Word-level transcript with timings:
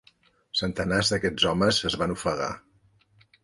Centenars 0.61 1.11
d'aquests 1.15 1.47
homes 1.51 1.81
es 1.93 2.01
van 2.05 2.17
ofegar. 2.17 2.51